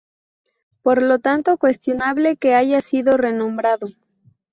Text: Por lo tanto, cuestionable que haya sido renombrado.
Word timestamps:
Por 0.81 1.03
lo 1.03 1.19
tanto, 1.19 1.59
cuestionable 1.59 2.35
que 2.35 2.55
haya 2.55 2.81
sido 2.81 3.17
renombrado. 3.17 3.85